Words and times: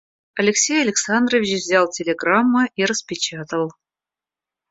Алексей 0.33 0.81
Александрович 0.81 1.61
взял 1.61 1.87
телеграммы 1.87 2.69
и 2.75 2.85
распечатал. 2.85 3.71